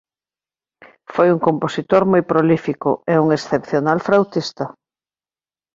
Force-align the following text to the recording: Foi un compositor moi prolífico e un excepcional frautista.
Foi 1.13 1.27
un 1.35 1.39
compositor 1.47 2.03
moi 2.11 2.23
prolífico 2.31 2.89
e 3.13 3.15
un 3.23 3.27
excepcional 3.37 3.99
frautista. 4.07 4.65